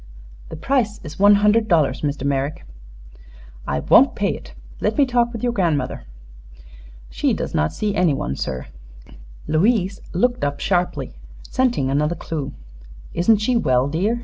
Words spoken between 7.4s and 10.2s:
not see anyone, sir." Louise